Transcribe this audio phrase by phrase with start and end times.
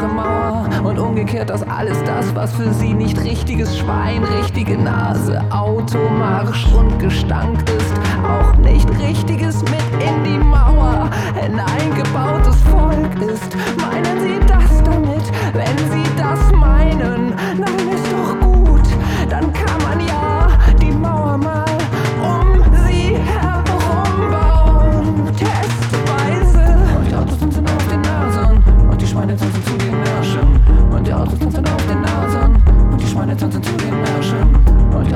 [0.00, 5.42] ihre Mauer und umgekehrt aus alles das, was für sie nicht richtiges Schwein, richtige Nase,
[5.50, 7.94] Automarsch und Gestank ist,
[8.26, 13.56] auch nicht richtiges mit in die Mauer hineingebautes Volk ist.
[13.80, 15.22] Meinen Sie das damit,
[15.52, 17.34] wenn Sie das meinen?
[17.58, 18.59] Nein, ist doch gut.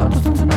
[0.05, 0.54] Tanto, tanto, tanto.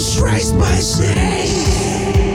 [0.00, 2.29] Jesus my name.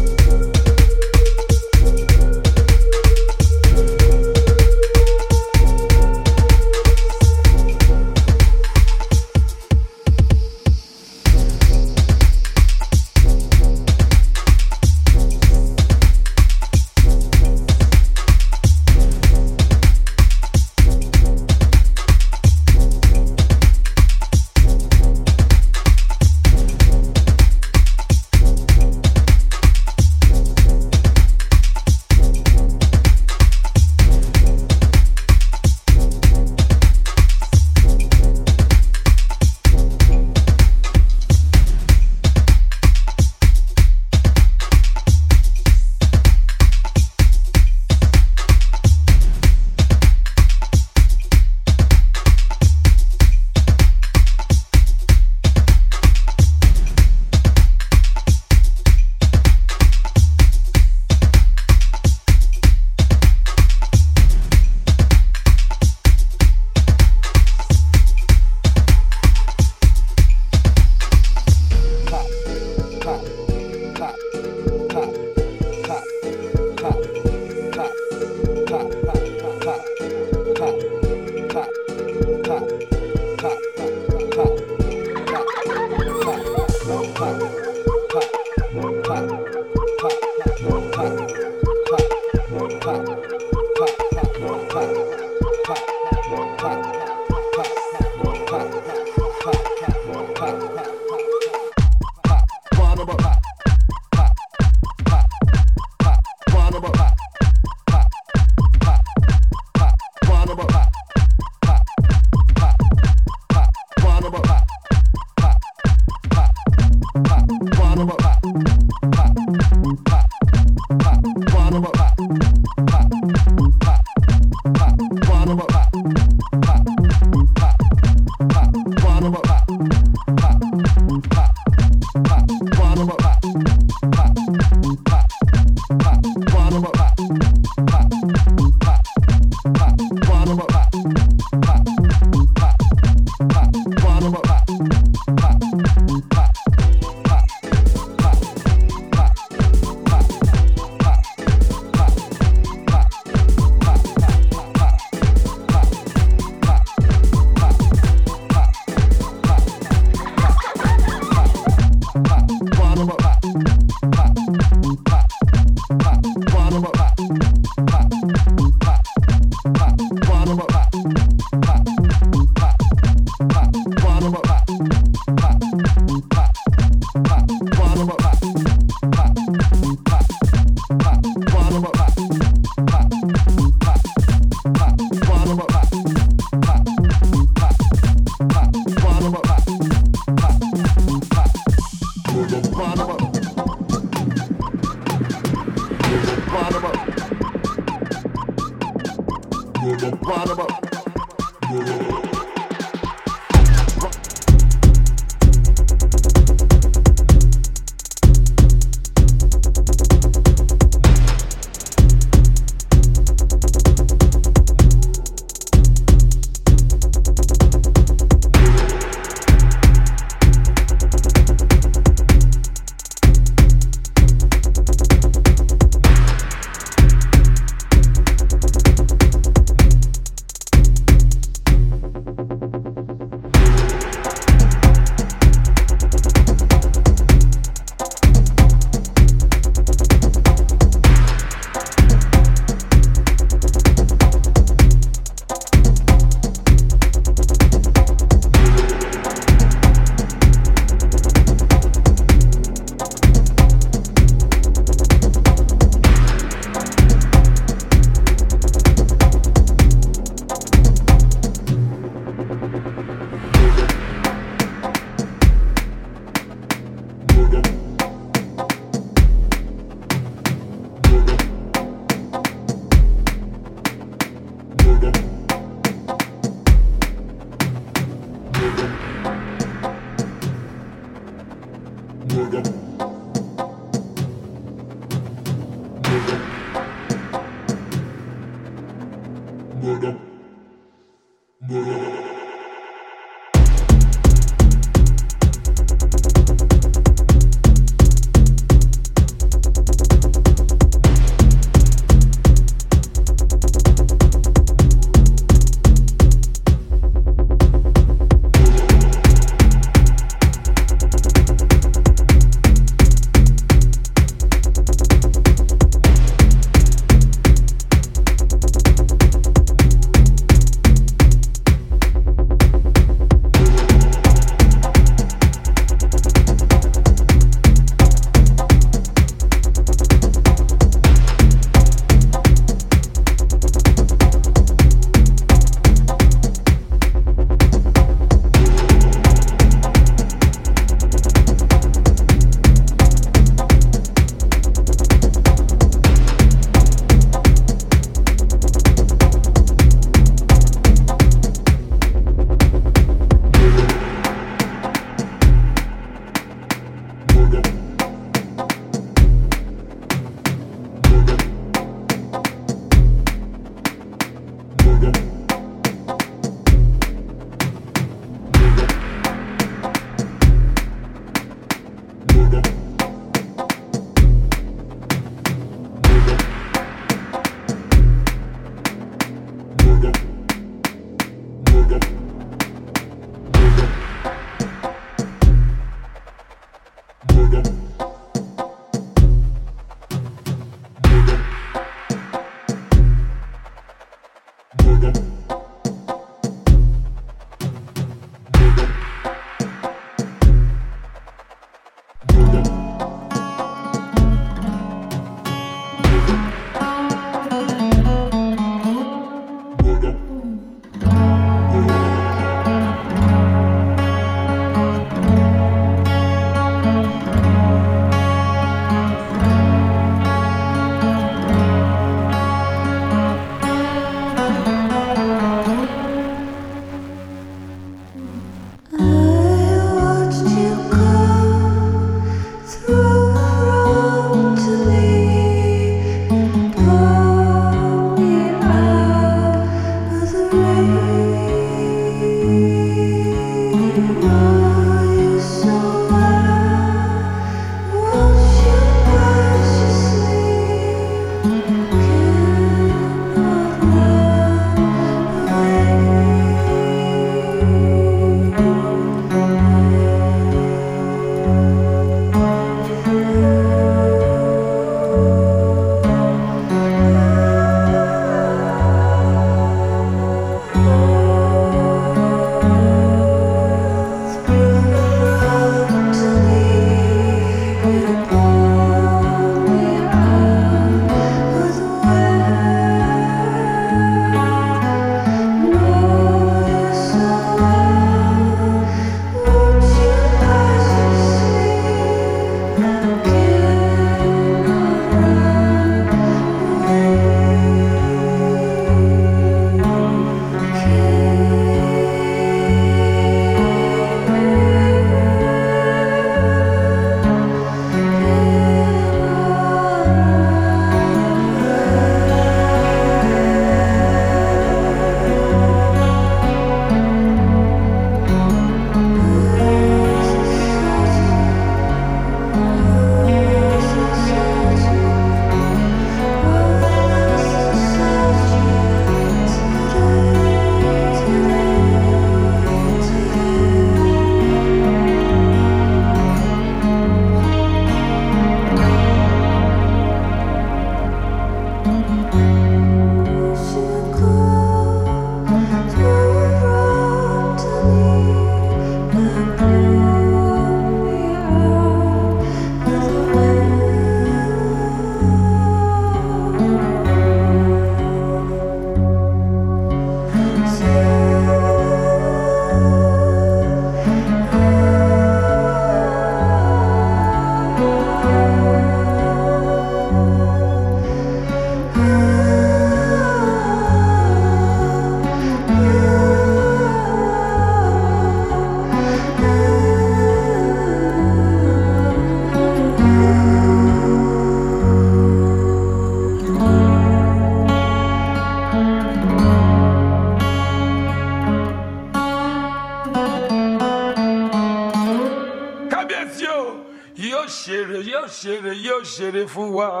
[599.21, 600.00] Ṣeré yóò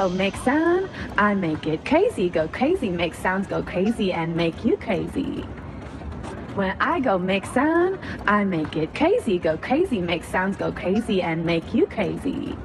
[0.00, 0.88] go make sound.
[1.18, 5.42] I make it crazy, go crazy, make sounds go crazy and make you crazy.
[6.54, 11.20] When I go make sound, I make it crazy, go crazy, make sounds go crazy
[11.20, 12.56] and make you crazy.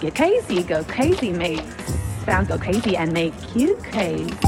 [0.00, 1.60] get crazy, go crazy, make
[2.24, 4.47] sound go crazy, and make you crazy.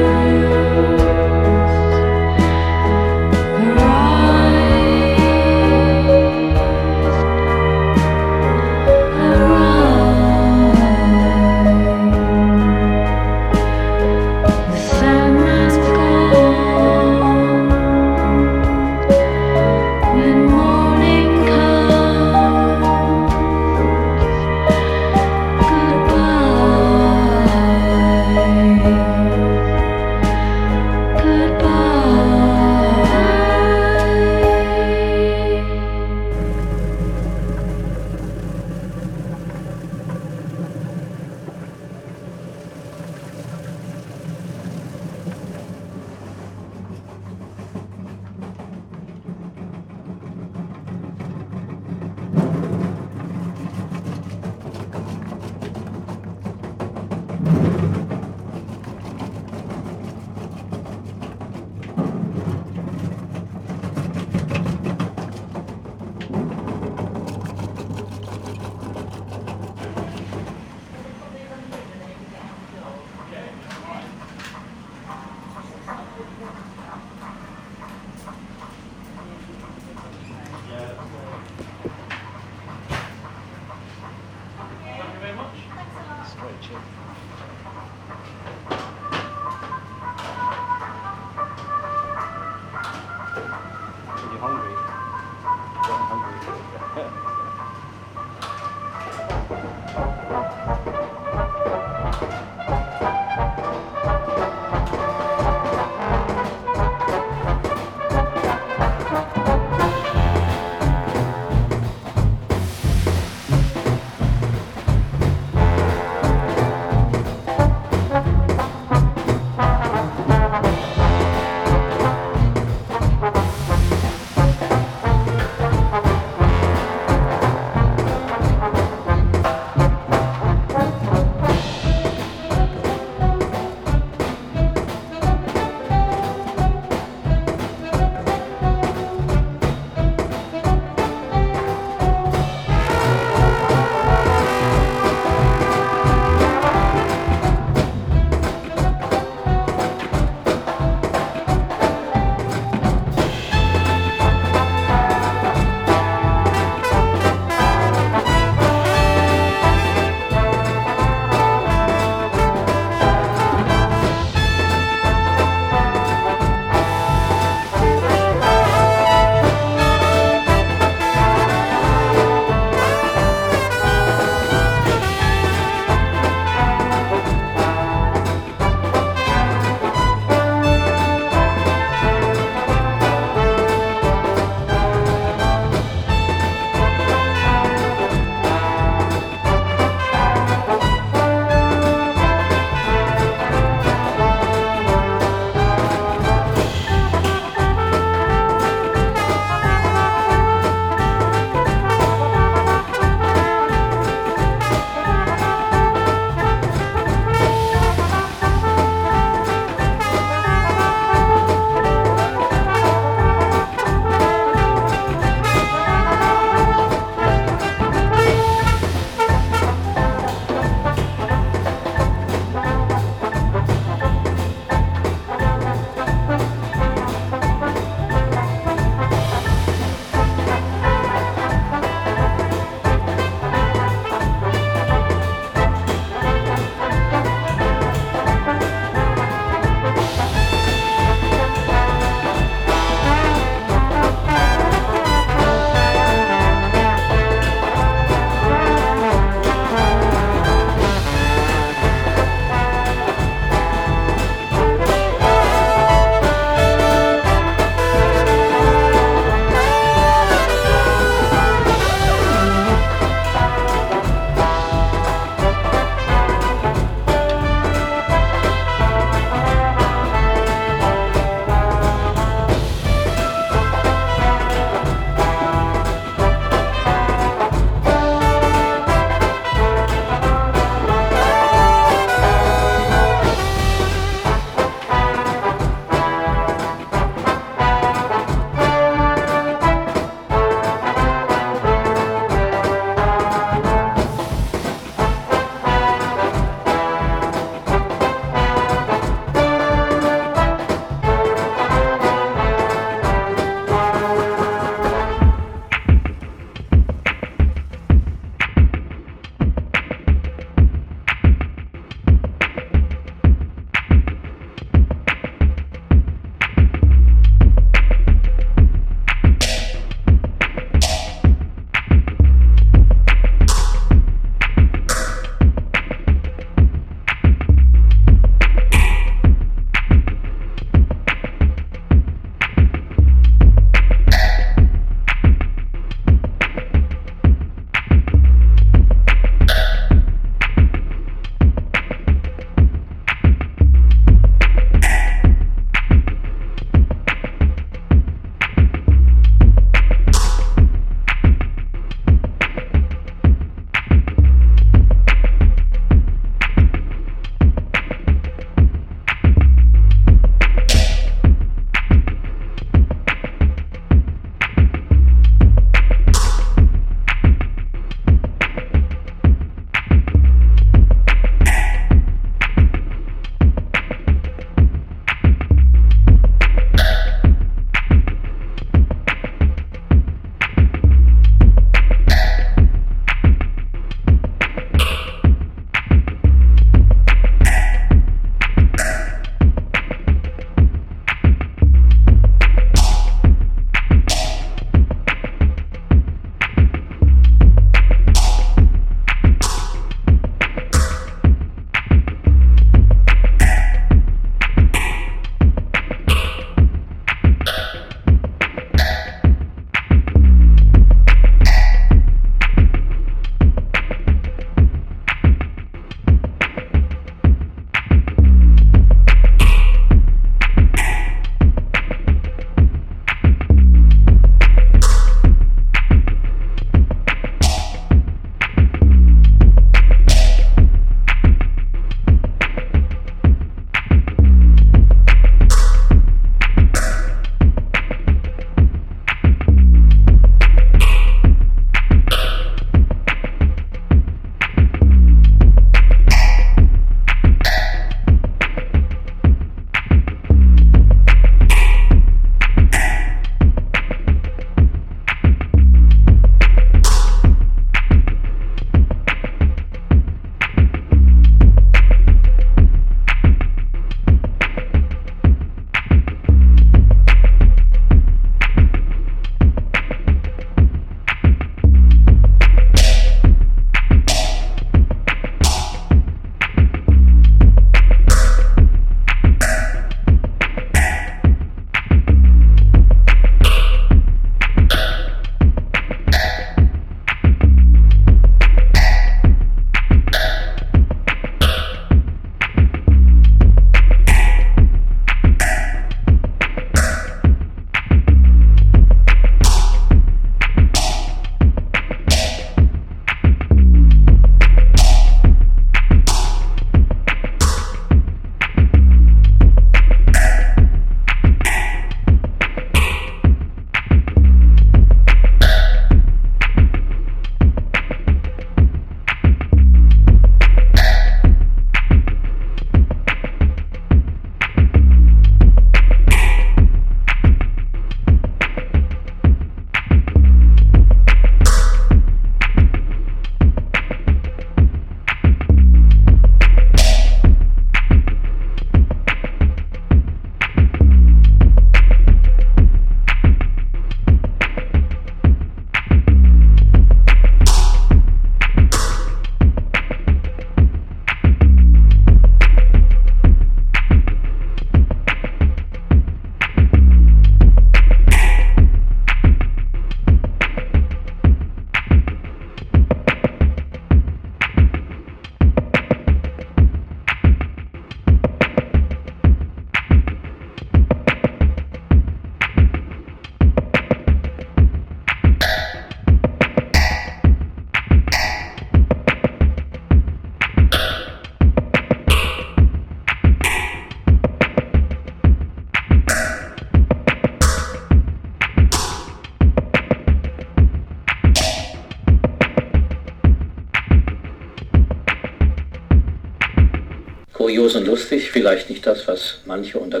[599.48, 600.00] Manche unter